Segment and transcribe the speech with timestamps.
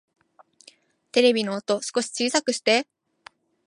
[1.11, 2.87] テレビの音、少し小さくして